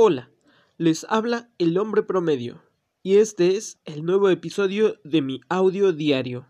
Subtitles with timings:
[0.00, 0.30] Hola,
[0.76, 2.62] les habla el hombre promedio
[3.02, 6.46] y este es el nuevo episodio de mi audio diario.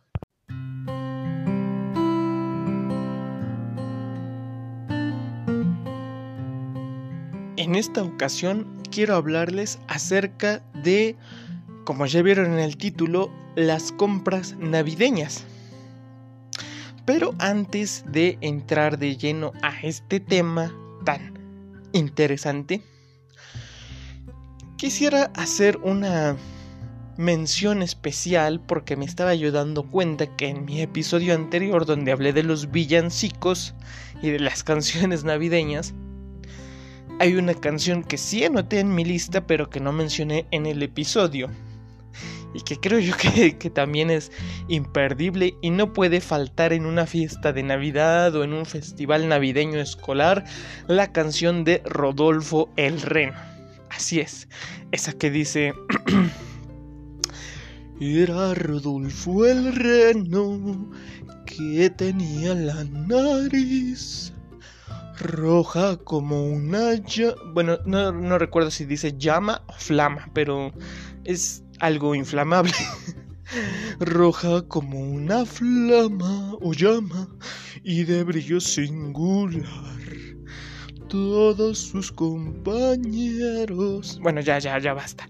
[7.56, 11.16] En esta ocasión quiero hablarles acerca de,
[11.86, 15.46] como ya vieron en el título, las compras navideñas.
[17.06, 20.70] Pero antes de entrar de lleno a este tema
[21.06, 21.32] tan
[21.94, 22.82] interesante,
[24.78, 26.36] Quisiera hacer una
[27.16, 32.32] mención especial porque me estaba yo dando cuenta que en mi episodio anterior donde hablé
[32.32, 33.74] de los villancicos
[34.22, 35.94] y de las canciones navideñas,
[37.18, 40.80] hay una canción que sí anoté en mi lista pero que no mencioné en el
[40.84, 41.50] episodio.
[42.54, 43.14] Y que creo yo
[43.58, 44.30] que, también es
[44.68, 49.80] imperdible y no puede faltar en una fiesta de Navidad o en un festival navideño
[49.80, 50.44] escolar
[50.86, 53.47] la canción de Rodolfo el Reno.
[53.90, 54.48] Así es,
[54.92, 55.74] esa que dice...
[58.00, 60.88] Era Rodolfo el reno
[61.44, 64.32] que tenía la nariz
[65.18, 67.34] roja como una llama.
[67.52, 70.72] Bueno, no, no, recuerdo si dice llama o flama, pero
[71.24, 72.72] es algo inflamable.
[74.00, 77.28] roja como una flama o llama
[77.82, 80.17] y de brillo singular
[81.08, 84.18] todos sus compañeros.
[84.22, 85.28] Bueno, ya, ya, ya basta.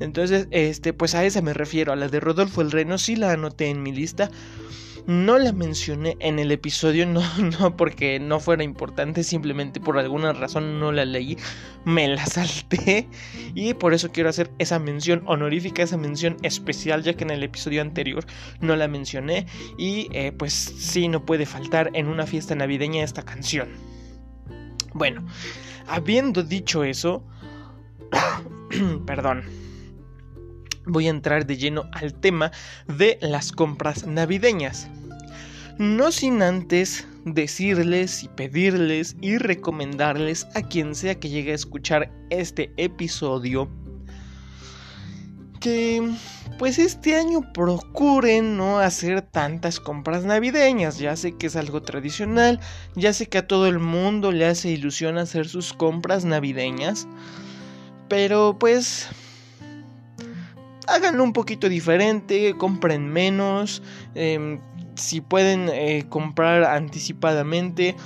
[0.00, 3.32] Entonces, este, pues a esa me refiero, a la de Rodolfo el Reno, sí la
[3.32, 4.30] anoté en mi lista.
[5.06, 7.22] No la mencioné en el episodio, no,
[7.60, 11.38] no porque no fuera importante, simplemente por alguna razón no la leí,
[11.84, 13.08] me la salté
[13.54, 17.42] y por eso quiero hacer esa mención honorífica, esa mención especial, ya que en el
[17.42, 18.26] episodio anterior
[18.60, 19.46] no la mencioné
[19.78, 23.89] y eh, pues sí, no puede faltar en una fiesta navideña esta canción.
[24.94, 25.24] Bueno,
[25.86, 27.24] habiendo dicho eso,
[29.06, 29.44] perdón,
[30.86, 32.50] voy a entrar de lleno al tema
[32.86, 34.88] de las compras navideñas.
[35.78, 42.12] No sin antes decirles y pedirles y recomendarles a quien sea que llegue a escuchar
[42.30, 43.70] este episodio
[45.60, 46.02] que
[46.58, 50.98] pues este año procuren no hacer tantas compras navideñas.
[50.98, 52.60] Ya sé que es algo tradicional,
[52.96, 57.06] ya sé que a todo el mundo le hace ilusión hacer sus compras navideñas,
[58.08, 59.08] pero pues
[60.88, 63.82] háganlo un poquito diferente, compren menos,
[64.14, 64.60] em,
[64.96, 67.96] si pueden eh, comprar anticipadamente.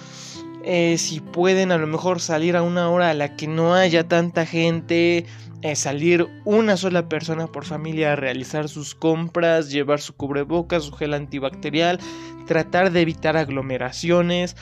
[0.66, 4.09] Eh, si pueden a lo mejor salir a una hora a la que no haya
[4.09, 5.26] tanta gente,
[5.75, 11.14] salir una sola persona por familia a realizar sus compras, llevar su cubrebocas, su gel
[11.14, 11.98] antibacterial,
[12.47, 14.56] tratar de evitar aglomeraciones,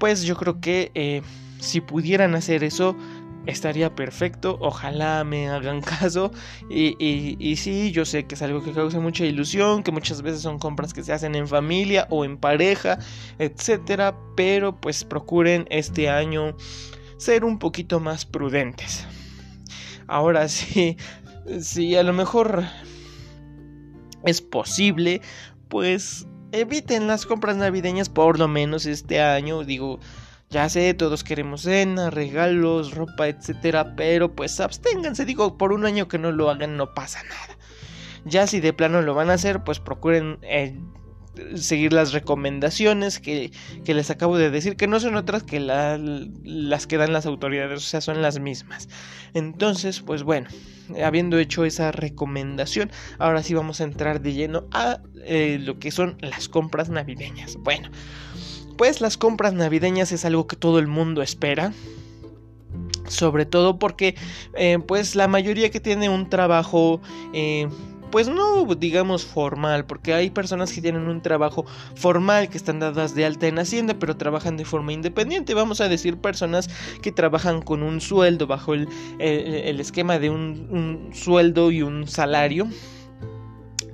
[0.00, 1.22] pues yo creo que eh,
[1.60, 2.96] si pudieran hacer eso
[3.46, 6.30] estaría perfecto, ojalá me hagan caso.
[6.70, 10.22] Y, y, y, sí, yo sé que es algo que causa mucha ilusión, que muchas
[10.22, 12.98] veces son compras que se hacen en familia o en pareja,
[13.38, 16.56] etcétera, pero pues procuren este año
[17.16, 19.06] ser un poquito más prudentes.
[20.08, 20.96] Ahora sí,
[21.60, 22.64] si a lo mejor
[24.24, 25.20] es posible,
[25.68, 29.64] pues eviten las compras navideñas por lo menos este año.
[29.64, 30.00] Digo,
[30.50, 35.24] ya sé, todos queremos cena, regalos, ropa, etcétera, pero pues absténganse.
[35.24, 37.58] Digo, por un año que no lo hagan no pasa nada.
[38.24, 40.78] Ya si de plano lo van a hacer, pues procuren eh,
[41.54, 43.50] seguir las recomendaciones que,
[43.84, 47.86] les acabo de decir, que no son otras que las que dan las autoridades, o
[47.86, 48.88] sea, son las mismas.
[49.34, 50.48] Entonces, pues bueno,
[51.04, 55.90] habiendo hecho esa recomendación, ahora sí vamos a entrar de lleno a eh, lo que
[55.90, 57.56] son las compras navideñas.
[57.56, 57.90] Bueno,
[58.76, 61.72] pues las compras navideñas es algo que todo el mundo espera
[63.08, 64.14] sobre todo porque
[64.54, 67.00] eh, pues la mayoría que tiene un trabajo
[67.32, 67.68] eh,
[68.10, 71.64] pues no digamos formal, porque hay personas que tienen un trabajo
[71.94, 75.54] formal, que están dadas de alta en Hacienda, pero trabajan de forma independiente.
[75.54, 76.68] Vamos a decir personas
[77.02, 78.88] que trabajan con un sueldo bajo el,
[79.18, 82.68] esquema de un sueldo y un salario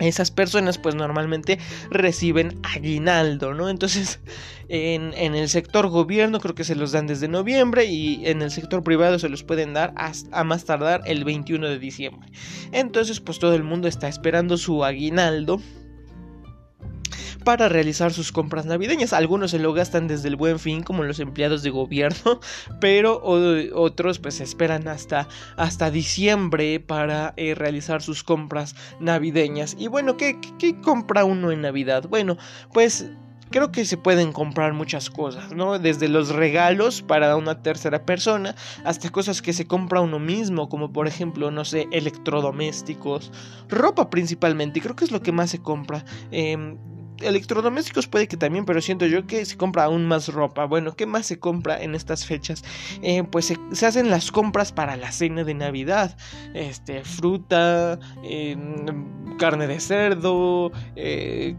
[0.01, 1.59] esas personas pues normalmente
[1.91, 3.69] reciben aguinaldo, ¿no?
[3.69, 4.21] Entonces
[4.69, 8.83] en, el sector gobierno creo que se los dan desde noviembre y en el sector
[8.83, 12.31] privado se los pueden dar hasta, a más tardar el 21 de diciembre.
[12.73, 15.61] Entonces pues todo el mundo está esperando su aguinaldo
[17.45, 19.13] para realizar sus compras navideñas.
[19.13, 22.41] Algunos se lo gastan desde el buen fin, como los empleados de gobierno,
[22.81, 29.77] pero otros pues esperan hasta, hasta diciembre para eh, realizar sus compras navideñas.
[29.79, 32.09] Y bueno, ¿qué, ¿qué compra uno en Navidad?
[32.09, 32.37] Bueno,
[32.73, 33.07] pues
[33.51, 35.79] creo que se pueden comprar muchas cosas, ¿no?
[35.79, 38.55] Desde los regalos para una tercera persona
[38.85, 43.33] hasta cosas que se compra uno mismo, como por ejemplo, no sé, electrodomésticos,
[43.69, 46.05] ropa principalmente, creo que es lo que más se compra.
[46.31, 46.77] Em,
[47.21, 50.65] electrodomésticos puede que también, pero siento yo que se compra aún más ropa.
[50.65, 52.65] Bueno, ¿qué más se compra en estas fechas?
[53.03, 56.17] Eh, pues se, hacen las compras para la cena de Navidad.
[56.55, 61.57] Este, fruta, em, carne de cerdo, eh,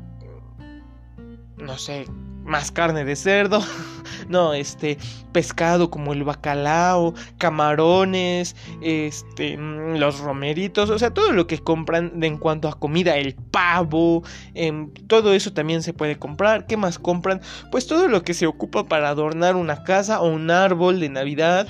[1.57, 2.05] no sé,
[2.45, 3.59] más carne de cerdo,
[4.29, 4.97] no, este,
[5.31, 12.23] pescado como el bacalao, camarones, este, mm, los romeritos, o sea, todo lo que compran
[12.23, 14.23] en cuanto a comida, el pavo,
[14.53, 16.67] em, todo eso también se puede comprar.
[16.67, 17.41] ¿Qué más compran?
[17.71, 21.67] Pues todo lo que se ocupa para adornar una casa o un árbol de Navidad.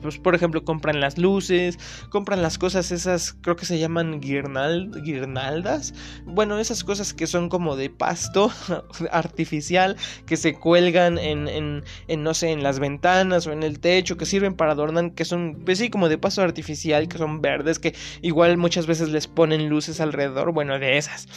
[0.00, 1.78] Pues, por ejemplo, compran las luces,
[2.10, 5.94] compran las cosas esas, creo que se llaman guirnaldas.
[6.24, 8.50] Bueno, esas cosas que son como de pasto
[9.12, 9.96] artificial,
[10.26, 14.26] que se cuelgan en, en, no sé, en las ventanas o en el techo, que
[14.26, 18.56] sirven para adornar, que son, pues como de pasto artificial, que son verdes, que igual
[18.56, 20.52] muchas veces les ponen luces alrededor.
[20.52, 21.28] Bueno, de esas.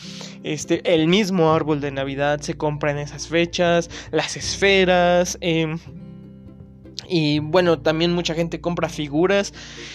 [0.44, 5.76] Este, el mismo árbol de Navidad se compra en esas fechas, las esferas, eh,
[7.10, 9.54] y bueno, también mucha gente compra figuras.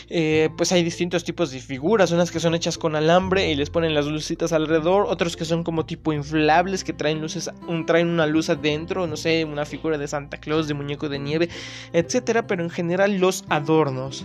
[0.09, 2.11] Eh, pues hay distintos tipos de figuras.
[2.13, 5.07] Unas que son hechas con alambre y les ponen las lucitas alrededor.
[5.09, 7.51] Otros que son como tipo inflables que traen luces,
[7.87, 9.07] traen una luz adentro.
[9.07, 11.49] No sé, una figura de Santa Claus, de muñeco de nieve,
[11.93, 12.47] etcétera.
[12.47, 14.25] Pero en general los adornos.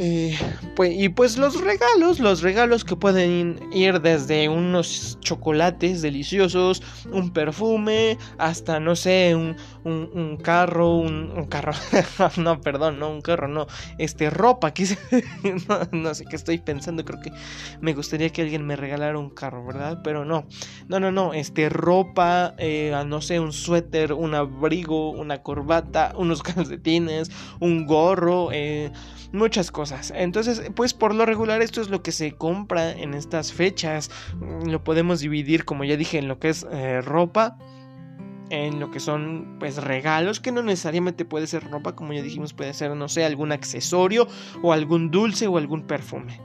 [0.00, 0.36] Eh,
[0.74, 6.82] pues, y pues los regalos, los regalos que pueden ir desde unos chocolates deliciosos,
[7.12, 11.72] un perfume, hasta no sé, un, un, carro, un, carro,
[12.38, 13.68] no, perdón, no, un carro, no,
[13.98, 14.98] este, ropa, quise,
[15.92, 17.32] no, sé qué estoy pensando, creo que
[17.80, 20.00] me gustaría que alguien me regalara un carro, ¿verdad?
[20.02, 20.44] Pero no,
[20.88, 26.42] no, no, no, este, ropa, eh, no sé, un suéter, un abrigo, una corbata, unos
[26.42, 27.30] calcetines,
[27.60, 28.90] un gorro, eh,
[29.34, 30.12] muchas cosas.
[30.16, 34.10] Entonces, pues por lo regular esto es lo que se compra en estas fechas.
[34.64, 37.58] Lo podemos dividir, como ya dije, en lo que es eh, ropa
[38.50, 42.52] en lo que son pues regalos que no necesariamente puede ser ropa como ya dijimos
[42.52, 44.28] puede ser no sé algún accesorio
[44.62, 46.40] o algún dulce o algún perfume.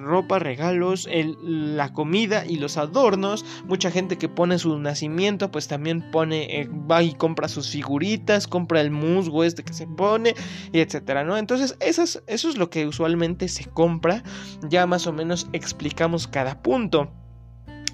[0.00, 1.08] Ropa regalos
[1.42, 3.44] la comida y los adornos.
[3.66, 8.46] Mucha gente que pone su nacimiento pues también pone eh, va y compra sus figuritas
[8.46, 10.34] compra el musgo este que se pone
[10.72, 14.22] etcétera no entonces eso es, eso es lo que usualmente se compra.
[14.68, 17.12] Ya más o menos explicamos cada punto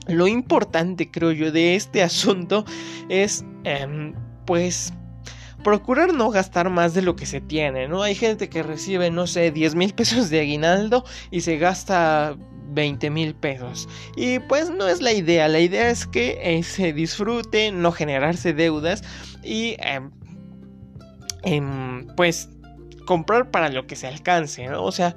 [0.07, 2.65] lo importante, creo yo, de este asunto
[3.09, 4.15] es, em,
[4.45, 4.93] pues,
[5.65, 8.03] procurar no gastar más de lo que se tiene, ¿no?
[8.03, 12.37] Hay gente que recibe, no sé, 10 mil pesos de aguinaldo y se gasta
[12.69, 13.89] 20 mil pesos.
[14.17, 18.53] Y pues no es la idea, la idea es que eh, se disfrute, no generarse
[18.53, 19.03] deudas
[19.43, 20.11] y em,
[21.43, 22.49] em, pues
[23.07, 24.85] comprar para lo que se alcance, ¿no?
[24.85, 25.17] O sea,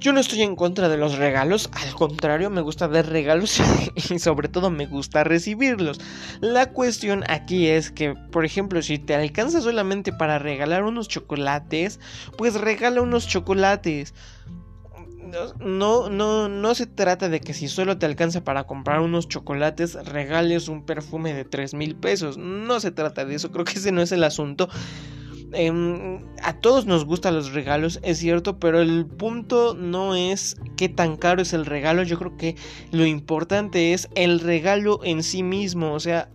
[0.00, 3.60] yo no estoy en contra de los regalos, al contrario, me gusta dar regalos
[4.10, 6.00] y sobre todo me gusta recibirlos.
[6.40, 12.00] La cuestión aquí es que, por ejemplo, si te alcanza solamente para regalar unos chocolates,
[12.36, 14.14] pues regala unos chocolates.
[15.60, 19.94] No, no, no se trata de que si solo te alcanza para comprar unos chocolates,
[20.04, 22.36] regales un perfume de 3 mil pesos.
[22.36, 24.68] No se trata de eso, creo que ese no es el asunto.
[25.54, 30.88] Em, a todos nos gustan los regalos, es cierto, pero el punto no es qué
[30.88, 32.56] tan caro es el regalo, yo creo que
[32.90, 36.28] lo importante es el regalo en sí mismo, o sea,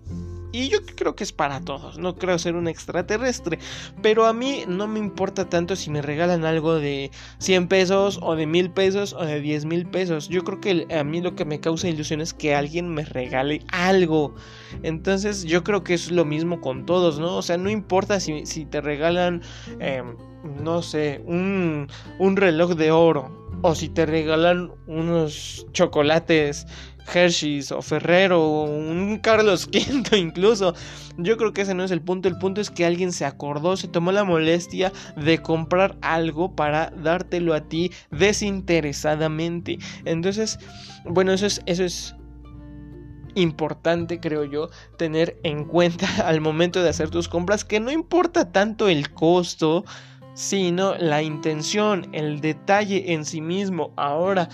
[0.52, 3.60] y yo creo que es para todos, no creo ser un extraterrestre.
[4.02, 8.36] Pero a mí no me importa tanto si me regalan algo de 100 pesos o
[8.36, 10.30] de 1000 pesos o de 10 mil pesos.
[10.30, 13.62] Yo creo que a mí lo que me causa ilusión es que alguien me regale
[13.72, 14.36] algo.
[14.84, 17.38] Entonces yo creo que es lo mismo con todos, ¿no?
[17.38, 19.42] O sea, no importa si, te regalan,
[19.80, 20.16] em,
[20.64, 21.88] no sé, un,
[22.20, 23.48] un reloj de oro.
[23.64, 26.68] O si te regalan unos chocolates
[27.14, 30.74] Hershey's o Ferrero o un Carlos V incluso.
[31.18, 32.28] Yo creo que ese no es el punto.
[32.28, 36.92] El punto es que alguien se acordó, se tomó la molestia de comprar algo para
[36.92, 39.80] dártelo a ti desinteresadamente.
[40.06, 40.60] Entonces,
[41.06, 42.16] bueno, eso es, eso es
[43.38, 48.52] importante, creo yo, tener en cuenta al momento de hacer tus compras que no importa
[48.52, 49.86] tanto el costo,
[50.38, 53.92] sino la intención, el detalle en sí mismo.
[53.96, 54.50] Ahora,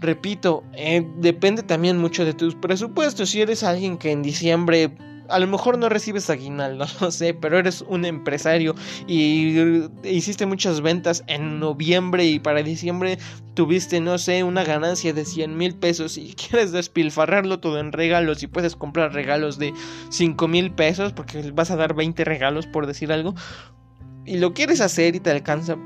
[0.00, 3.28] repito, eh, depende también mucho de tus presupuestos.
[3.28, 4.90] Si eres alguien que en diciembre
[5.28, 8.74] a lo mejor no recibes aguinaldo, no sé, pero eres un empresario
[9.06, 13.18] y hiciste muchas ventas en noviembre y para diciembre
[13.52, 18.42] tuviste, no sé, una ganancia de 100 mil pesos y quieres despilfarrarlo todo en regalos
[18.42, 19.74] y puedes comprar regalos de
[20.08, 23.34] 5 mil pesos porque vas a dar 20 regalos por decir algo
[24.28, 25.78] y lo quieres hacer y te alcanza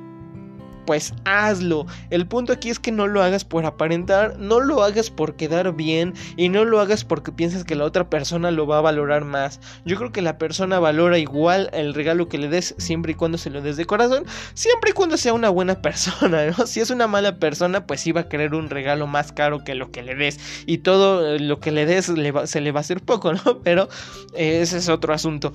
[0.86, 1.86] pues hazlo.
[2.10, 5.74] El punto aquí es que no lo hagas por aparentar, no lo hagas por quedar
[5.74, 9.24] bien y no lo hagas porque piensas que la otra persona lo va a valorar
[9.24, 9.60] más.
[9.84, 13.38] Yo creo que la persona valora igual el regalo que le des siempre y cuando
[13.38, 14.24] se lo des de corazón,
[14.54, 16.52] siempre y cuando sea una buena persona.
[16.66, 19.90] Si es una mala persona, pues va a querer un regalo más caro que lo
[19.90, 23.32] que le des y todo lo que le des se le va a hacer poco,
[23.32, 23.60] ¿no?
[23.62, 23.88] Pero
[24.34, 25.52] eh, ese es otro asunto.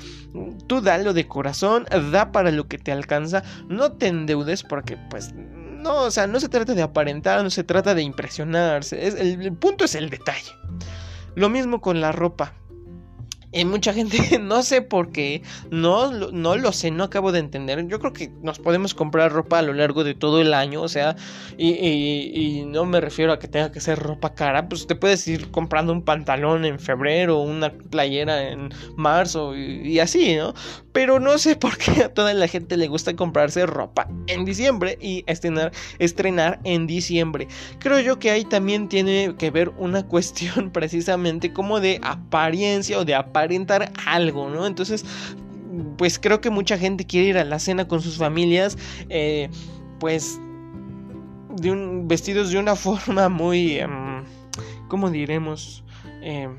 [0.68, 5.17] Tú dalo de corazón, da para lo que te alcanza, no te endeudes porque pues
[5.18, 9.08] pues, no, o sea, no se trata de aparentar, no se trata de impresionarse.
[9.08, 10.54] el punto es el detalle.
[11.36, 12.54] Lo mismo con la ropa.
[13.58, 17.88] Y mucha gente, no sé por qué, no, no lo sé, no acabo de entender.
[17.88, 20.88] Yo creo que nos podemos comprar ropa a lo largo de todo el año, o
[20.88, 21.16] sea,
[21.58, 25.50] y, no me refiero a que tenga que ser ropa cara, pues te puedes ir
[25.50, 30.54] comprando un pantalón en febrero, una playera en marzo y, así, ¿no?
[30.92, 35.00] Pero no sé por qué a toda la gente le gusta comprarse ropa en diciembre
[35.02, 37.48] y estrenar, estrenar en diciembre.
[37.80, 43.06] Creo yo que ahí también tiene que ver una cuestión precisamente como de apariencia o
[43.06, 44.68] de apariencia aparentar algo, ¿no?
[44.68, 45.06] Entonces,
[45.98, 48.78] pues creo que mucha gente quiere ir a la cena con sus familias,
[49.08, 49.50] eh,
[50.00, 50.38] pues,
[51.56, 54.26] de un, vestidos de una forma muy, em,
[54.90, 55.84] ¿cómo diremos?
[56.22, 56.50] Eh,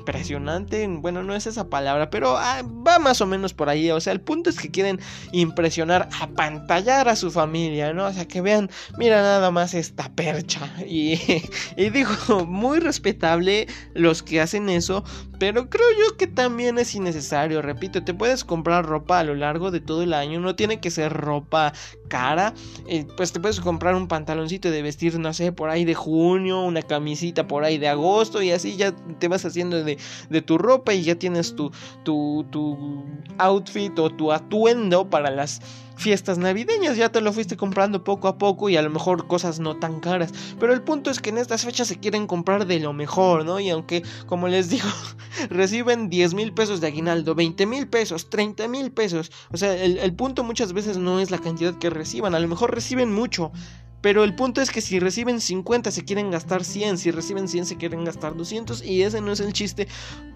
[0.00, 0.86] impresionante.
[0.88, 3.90] Bueno, no es esa palabra, pero ah, va más o menos por ahí.
[3.90, 4.98] O sea, el punto es que quieren
[5.32, 8.06] impresionar, apantallar a su familia, ¿no?
[8.06, 10.72] O sea, que vean, mira nada más esta percha.
[10.86, 11.20] Y,
[11.76, 15.04] y digo, muy respetable los que hacen eso,
[15.40, 17.62] pero creo yo que también es innecesario.
[17.62, 20.90] Repito, te puedes comprar ropa a lo largo de todo el año, no tiene que
[20.90, 21.72] ser ropa
[22.08, 22.52] cara.
[22.86, 26.60] Eh, pues te puedes comprar un pantaloncito de vestir, no sé, por ahí de junio,
[26.60, 29.96] una camisita por ahí de agosto y así ya te vas haciendo de,
[30.42, 31.72] tu ropa y ya tienes tu,
[32.04, 33.02] tu, tu
[33.38, 35.62] outfit o tu atuendo para las
[36.00, 39.60] fiestas navideñas, ya te lo fuiste comprando poco a poco y a lo mejor cosas
[39.60, 40.32] no tan caras.
[40.58, 43.60] Pero el punto es que en estas fechas se quieren comprar de lo mejor, ¿no?
[43.60, 44.88] Y aunque, como les digo,
[45.50, 49.30] reciben 10 mil pesos de aguinaldo, 20 mil pesos, 30 mil pesos.
[49.52, 52.48] O sea, el, el punto muchas veces no es la cantidad que reciban, a lo
[52.48, 53.52] mejor reciben mucho.
[54.00, 57.66] Pero el punto es que si reciben 50 se quieren gastar 100, si reciben 100
[57.66, 59.88] se quieren gastar 200 y ese no es el chiste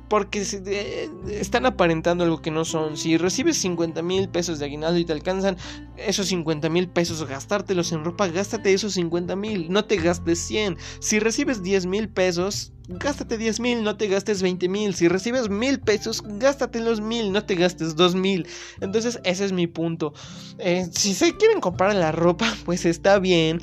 [0.09, 2.97] porque eh, están aparentando algo que no son.
[2.97, 5.57] Si recibes 50 mil pesos de aguinaldo y te alcanzan
[5.97, 10.77] esos 50 mil pesos, gastártelos en ropa, gástate esos 50 mil, no te gastes 100.
[11.01, 14.95] Si recibes 10 mil pesos, gástate 10 mil, no te gastes 20 mil.
[14.95, 18.47] Si recibes mil pesos, gástate los mil, no te gastes 2 mil.
[18.81, 20.13] Entonces ese es mi punto.
[20.59, 23.61] Eh, si se quieren comprar la ropa, pues está bien.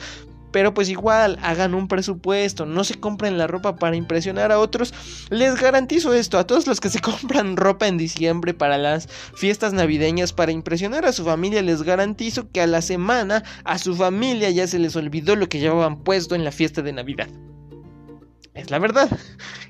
[0.51, 4.93] Pero pues igual, hagan un presupuesto, no se compren la ropa para impresionar a otros.
[5.29, 9.71] Les garantizo esto, a todos los que se compran ropa en diciembre para las fiestas
[9.71, 14.49] navideñas para impresionar a su familia, les garantizo que a la semana a su familia
[14.49, 17.29] ya se les olvidó lo que llevaban puesto en la fiesta de Navidad.
[18.61, 19.09] Es la verdad.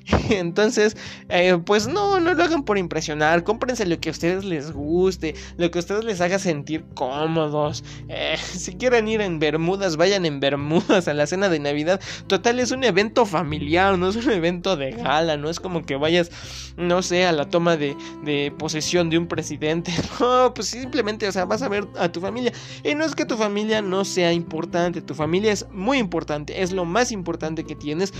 [0.30, 0.96] Entonces,
[1.30, 3.42] eh, pues no, no lo hagan por impresionar.
[3.42, 7.84] Cómprense lo que a ustedes les guste, lo que a ustedes les haga sentir cómodos.
[8.08, 12.00] Eh, si quieren ir en Bermudas, vayan en Bermudas a la cena de Navidad.
[12.26, 15.96] Total, es un evento familiar, no es un evento de gala, no es como que
[15.96, 16.30] vayas,
[16.76, 19.92] no sé, a la toma de, de posesión de un presidente.
[20.20, 22.52] No, pues simplemente, o sea, vas a ver a tu familia.
[22.84, 26.70] Y no es que tu familia no sea importante, tu familia es muy importante, es
[26.70, 28.12] lo más importante que tienes.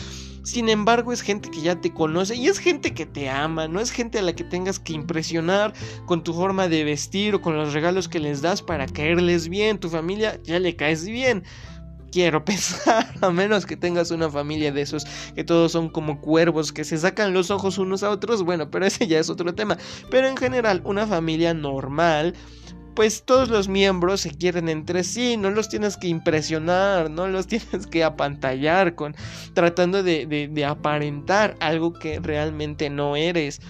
[0.42, 3.80] Sin embargo, es gente que ya te conoce y es gente que te ama, no
[3.80, 5.72] es gente a la que tengas que impresionar
[6.06, 9.78] con tu forma de vestir o con los regalos que les das para caerles bien.
[9.78, 11.44] Tu familia ya le caes bien.
[12.10, 16.72] Quiero pensar, a menos que tengas una familia de esos que todos son como cuervos
[16.72, 19.78] que se sacan los ojos unos a otros, bueno, pero ese ya es otro tema.
[20.10, 22.34] Pero en general, una familia normal
[22.94, 27.46] pues todos los miembros se quieren entre sí, no los tienes que impresionar, no los
[27.48, 29.14] tienes que apantallar con
[29.54, 33.60] tratando de, de, aparentar algo que realmente no eres.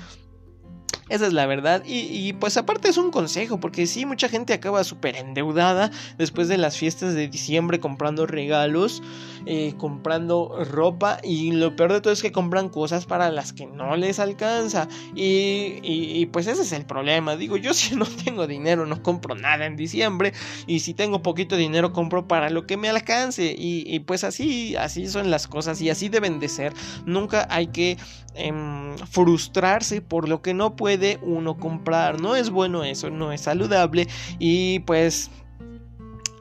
[1.12, 1.83] Esa es la verdad.
[1.85, 6.57] Y, pues aparte es un consejo, porque sí, mucha gente acaba súper endeudada después de
[6.57, 9.02] las fiestas de diciembre comprando regalos,
[9.45, 11.19] eh, comprando ropa.
[11.23, 14.88] Y lo peor de todo es que compran cosas para las que no les alcanza.
[15.14, 17.37] Y, pues ese es el problema.
[17.37, 20.33] Digo, yo si no tengo dinero no compro nada en diciembre.
[20.66, 23.54] Y si tengo poquito dinero compro para lo que me alcance.
[23.54, 26.73] Y, y pues así, así son las cosas y así deben de ser.
[27.04, 27.99] Nunca hay que
[28.35, 32.21] em, frustrarse por lo que no puede uno comprar.
[32.21, 34.09] No es bueno eso, no es saludable
[34.39, 35.31] y pues...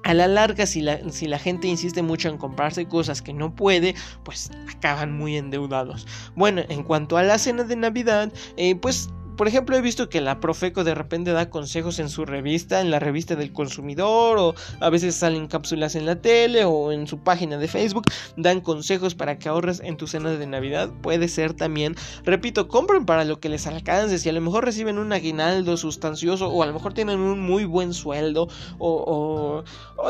[0.03, 3.53] A la larga, si la, si la, gente insiste mucho en comprarse cosas que no
[3.53, 3.93] puede,
[4.23, 6.07] pues acaban muy endeudados.
[6.35, 10.21] Bueno, en cuanto a la cena de Navidad, eh, pues por ejemplo, he visto que
[10.21, 14.53] la Profeco de repente da consejos en su revista, en la revista del consumidor, o
[14.79, 18.03] a veces salen cápsulas en la tele o en su página de Facebook,
[18.37, 20.91] dan consejos para que ahorres en tu cena de Navidad.
[21.01, 24.19] Puede ser también, repito, compren para lo que les alcance.
[24.19, 27.65] Si a lo mejor reciben un aguinaldo sustancioso, o a lo mejor tienen un muy
[27.65, 29.63] buen sueldo, o,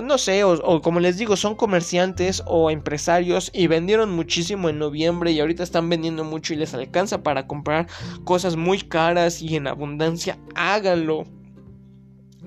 [0.03, 5.31] no sé, o como les digo, son comerciantes o empresarios y vendieron muchísimo en noviembre
[5.31, 7.87] y ahorita están vendiendo mucho y les alcanza para comprar
[8.25, 11.25] cosas muy caras y en abundancia, háganlo.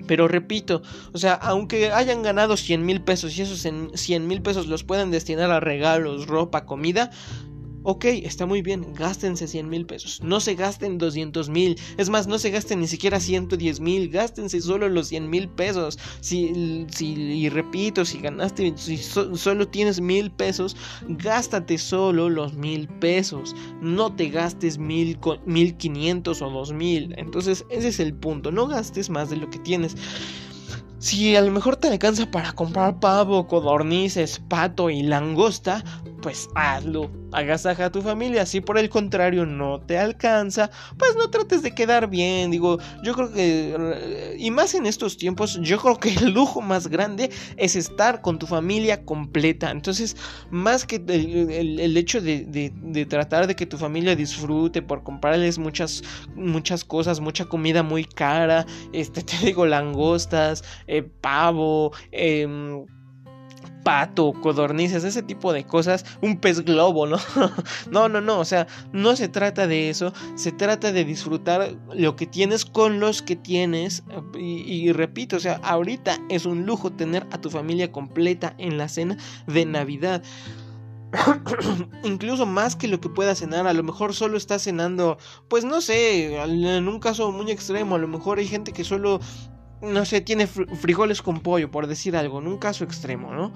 [0.07, 0.81] Pero repito,
[1.13, 3.59] o sea, aunque hayan ganado 100 mil pesos y esos
[3.93, 7.11] 100 mil pesos los pueden destinar a regalos, ropa, comida,
[7.87, 10.19] Ok, está muy bien, gástense 100 mil pesos.
[10.23, 11.79] No se gasten 200 mil.
[11.97, 14.09] Es más, no se gasten ni siquiera 110 mil.
[14.09, 15.99] Gástense solo los 100 mil pesos.
[16.19, 20.75] Si, si, y repito, si ganaste, si solo tienes mil pesos,
[21.09, 23.55] gástate solo los mil pesos.
[23.81, 27.13] No te gastes mil, mil quinientos o dos mil.
[27.19, 28.51] Entonces, ese es el punto.
[28.51, 29.95] No gastes más de lo que tienes.
[30.97, 35.83] Si a lo mejor te alcanza para comprar pavo, codornices, pato y langosta,
[36.23, 38.45] pues hazlo agasaja a tu familia.
[38.45, 42.51] Si por el contrario no te alcanza, pues no trates de quedar bien.
[42.51, 46.87] Digo, yo creo que, y más en estos tiempos, yo creo que el lujo más
[46.87, 49.71] grande es estar con tu familia completa.
[49.71, 50.15] Entonces,
[50.49, 56.03] más que el, hecho de, tratar de que tu familia disfrute por comprarles muchas,
[56.35, 62.47] muchas cosas, mucha comida muy cara, este, te digo, langostas, eh, pavo, eh,
[63.85, 67.17] pato, codornices, ese tipo de cosas, un pez globo, ¿no?
[67.91, 72.15] no, no, no, o sea, no se trata de eso, se trata de disfrutar lo
[72.15, 74.03] que tienes con los que tienes
[74.35, 78.89] y, repito, o sea, ahorita es un lujo tener a tu familia completa en la
[78.89, 80.23] cena de Navidad.
[82.03, 85.79] incluso más que lo que pueda cenar, a lo mejor solo está cenando, pues no
[85.79, 89.21] sé, en un caso muy extremo, a lo mejor hay gente que solo
[89.85, 93.51] no sé, tiene frijoles con pollo, por decir algo, en un caso extremo, ¿no?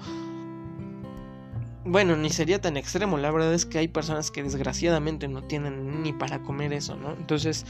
[1.84, 6.02] Bueno, ni sería tan extremo, la verdad es que hay personas que desgraciadamente no tienen
[6.02, 7.12] ni para comer eso, ¿no?
[7.12, 7.64] Entonces,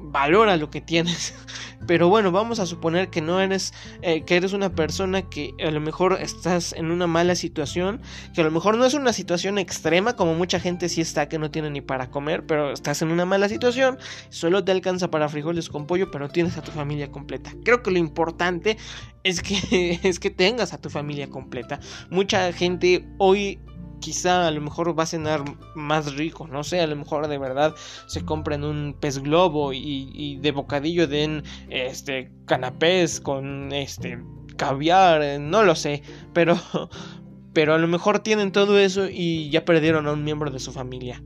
[0.00, 1.34] valora lo que tienes.
[1.86, 5.70] Pero bueno, vamos a suponer que no eres, eh, que eres una persona que a
[5.70, 8.00] lo mejor estás en una mala situación,
[8.34, 11.38] que a lo mejor no es una situación extrema, como mucha gente sí está que
[11.38, 15.28] no tiene ni para comer, pero estás en una mala situación, solo te alcanza para
[15.28, 17.52] frijoles con pollo, pero tienes a tu familia completa.
[17.64, 18.76] Creo que lo importante
[19.24, 21.80] es que, es que tengas a tu familia completa.
[22.10, 23.60] Mucha gente hoy
[24.00, 27.38] quizá a lo mejor va a cenar más rico, no sé, a lo mejor de
[27.38, 27.74] verdad
[28.06, 34.18] se compren un pez globo y, de bocadillo den este canapés con este
[34.56, 36.02] caviar, no lo sé,
[36.32, 36.58] pero
[37.52, 40.72] pero a lo mejor tienen todo eso y ya perdieron a un miembro de su
[40.72, 41.22] familia.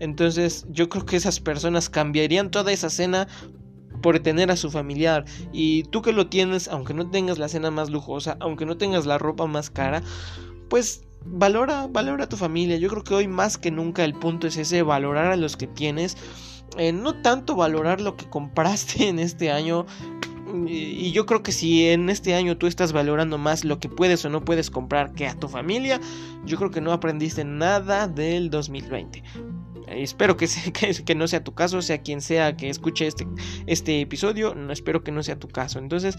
[0.00, 3.28] Entonces yo creo que esas personas cambiarían toda esa cena
[4.00, 5.24] por tener a su familiar.
[5.52, 9.06] Y tú que lo tienes, aunque no tengas la cena más lujosa, aunque no tengas
[9.06, 10.02] la ropa más cara,
[10.68, 12.76] pues valora, valora a tu familia.
[12.76, 15.66] Yo creo que hoy más que nunca el punto es ese, valorar a los que
[15.66, 16.16] tienes.
[16.78, 19.86] Eh, no tanto valorar lo que compraste en este año.
[20.66, 24.24] Y yo creo que si en este año tú estás valorando más lo que puedes
[24.24, 26.00] o no puedes comprar que a tu familia,
[26.44, 29.22] yo creo que no aprendiste nada del 2020
[29.90, 33.26] espero que, no sea tu caso, sea quien sea que escuche este,
[33.66, 35.78] este episodio, no espero que no sea tu caso.
[35.78, 36.18] Entonces,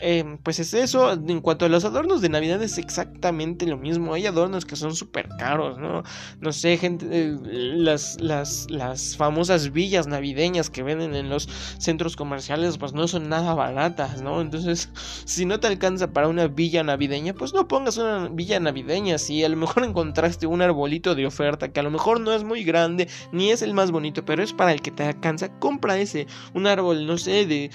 [0.00, 1.12] em, pues es eso.
[1.12, 4.14] En cuanto a los adornos de Navidad es exactamente lo mismo.
[4.14, 6.02] Hay adornos que son súper caros, ¿no?
[6.40, 12.16] No sé, gente, eh, las, las, las famosas villas navideñas que venden en los centros
[12.16, 14.40] comerciales, pues no son nada baratas, ¿no?
[14.40, 14.90] Entonces,
[15.24, 19.18] si no te alcanza para una villa navideña, pues no pongas una villa navideña.
[19.18, 22.44] Si a lo mejor encontraste un arbolito de oferta que a lo mejor no es
[22.44, 25.98] muy grande, ni es el más bonito, pero es para el que te alcanza, compra
[25.98, 27.70] ese, un árbol, no sé, de...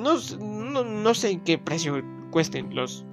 [0.00, 0.14] No,
[0.82, 3.04] no, sé qué precio cuesten los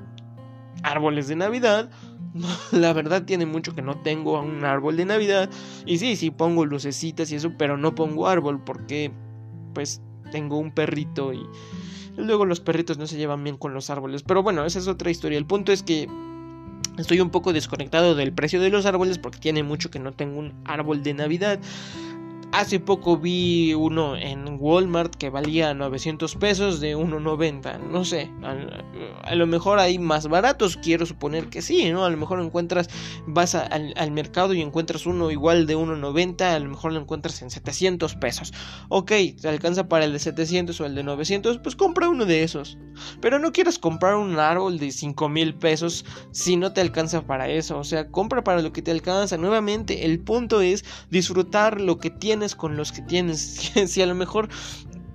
[0.83, 1.89] árboles de Navidad.
[2.71, 5.49] La verdad tiene mucho que no tengo un árbol de Navidad.
[5.85, 9.11] Y sí, sí pongo lucecitas y eso, pero no pongo árbol porque
[9.73, 11.45] pues tengo un perrito y
[12.17, 14.23] luego los perritos no se llevan bien con los árboles.
[14.23, 15.37] Pero bueno, esa es otra historia.
[15.37, 16.07] El punto es que
[17.01, 20.39] estoy un poco desconectado del precio de los árboles porque tiene mucho que no tengo
[20.39, 21.59] un árbol de Navidad.
[22.51, 27.79] Hace poco vi uno en Walmart que valía 900 pesos de 1.90.
[27.91, 28.31] No sé,
[29.23, 32.05] a, lo mejor hay más baratos, quiero suponer que sí, ¿no?
[32.05, 32.89] A lo mejor encuentras,
[33.27, 37.51] vas al, mercado y encuentras uno igual de 1.90, a lo mejor lo encuentras en
[37.51, 38.51] 700 pesos.
[38.89, 42.41] Ok, te alcanza para el de 700 o el de 900, pues compra uno de
[42.41, 42.79] esos.
[43.21, 47.47] Pero no quieras comprar un árbol de 5 mil pesos si no te alcanza para
[47.47, 47.77] eso.
[47.77, 49.37] O sea, compra para lo que te alcanza.
[49.37, 53.71] Nuevamente, el punto es disfrutar lo que tienes con los que tienes.
[53.87, 54.49] si a lo mejor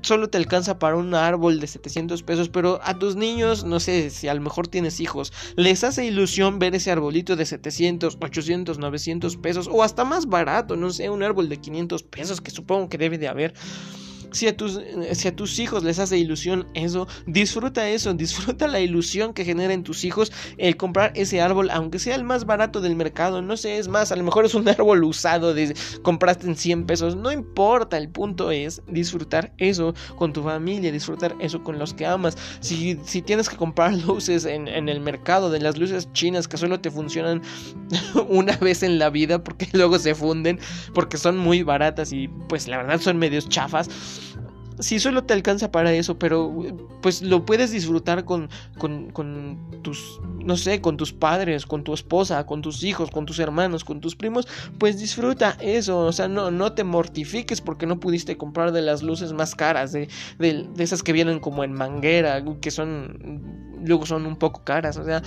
[0.04, 4.10] solo te alcanza para un árbol de 700 pesos, pero a tus niños, no sé,
[4.10, 8.78] si a lo mejor tienes hijos, les hace ilusión ver ese arbolito de 700, 800,
[8.78, 12.88] 900 pesos o hasta más barato, no sé, un árbol de 500 pesos que supongo
[12.88, 13.54] que debe de haber
[14.35, 14.81] si a, tus,
[15.12, 19.73] si a tus hijos les hace ilusión eso, disfruta eso, disfruta la ilusión que genera
[19.73, 23.57] en tus hijos el comprar ese árbol, aunque sea el más barato del mercado, no
[23.57, 27.16] sé, es más, a lo mejor es un árbol usado, de, compraste en 100 pesos,
[27.16, 32.05] no importa, el punto es disfrutar eso con tu familia, disfrutar eso con los que
[32.05, 32.37] amas.
[32.61, 36.57] Si, si tienes que comprar luces en, en el mercado de las luces chinas que
[36.57, 37.40] solo te funcionan
[38.29, 40.59] una vez en la vida porque luego se funden,
[40.92, 43.88] porque son muy baratas y pues la verdad son medios chafas
[44.78, 46.52] si solo te alcanza para eso, pero
[47.00, 52.44] pues lo puedes disfrutar con, con, tus, no sé, con tus padres, con tu esposa,
[52.46, 56.50] con tus hijos, con tus hermanos, con tus primos, pues disfruta eso, o sea, no,
[56.50, 60.08] no te mortifiques porque no pudiste comprar de las luces más caras, de,
[60.38, 65.04] de, esas que vienen como en manguera, que son, luego son un poco caras, o
[65.04, 65.22] sea,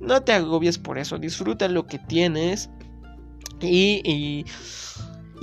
[0.00, 2.70] no te agobies por eso, disfruta lo que tienes
[3.60, 4.44] y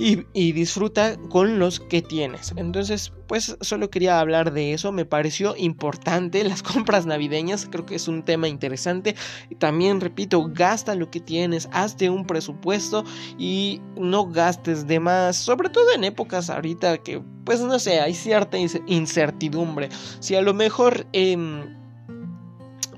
[0.00, 2.54] y, disfruta con los que tienes.
[2.56, 4.92] Entonces, pues solo quería hablar de eso.
[4.92, 7.68] Me pareció importante las compras navideñas.
[7.70, 9.14] Creo que es un tema interesante.
[9.58, 13.04] También repito, gasta lo que tienes, hazte un presupuesto
[13.38, 15.36] y no gastes de más.
[15.36, 19.90] Sobre todo en épocas ahorita que, pues no sé, hay cierta incertidumbre.
[20.20, 21.06] Si a lo mejor...
[21.12, 21.78] Em,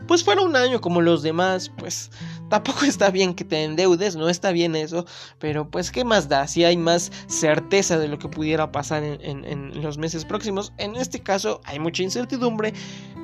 [0.07, 2.11] pues fuera un año como los demás, pues
[2.53, 5.07] tampoco está bien que te endeudes, no está bien eso,
[5.39, 9.83] pero pues qué más da si hay más certeza de lo que pudiera pasar en,
[9.83, 10.75] los meses próximos.
[10.77, 12.75] En este caso hay mucha incertidumbre,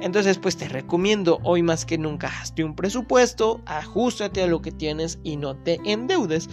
[0.00, 4.72] entonces pues te recomiendo hoy más que nunca hazte un presupuesto, ajustate a lo que
[4.72, 6.48] tienes y no te endeudes.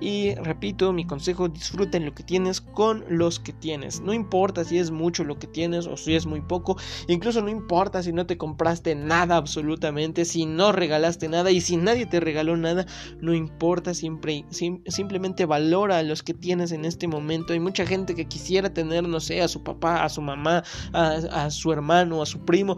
[0.00, 4.00] Y repito, mi consejo, disfruten lo que tienes con los que tienes.
[4.00, 6.76] No importa si es mucho lo que tienes o si es muy poco,
[7.08, 11.76] incluso no importa si no te compraste nada absolutamente, si no regalaste nada y si
[11.76, 12.86] nadie te regaló nada,
[13.20, 17.52] no importa, siempre, simplemente valora a los que tienes en este momento.
[17.52, 21.08] Hay mucha gente que quisiera tener, no sé, a su papá, a su mamá, a,
[21.32, 22.76] a su hermano, a su primo,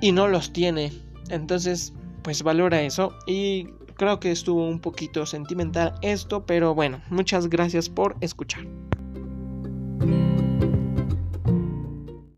[0.00, 0.92] y no los tiene.
[1.28, 3.66] Entonces, pues valora eso y
[3.96, 8.64] creo que estuvo un poquito sentimental esto, pero bueno, muchas gracias por escuchar.